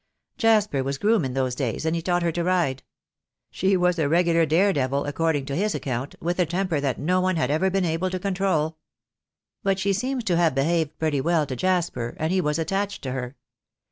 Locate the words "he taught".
1.95-2.23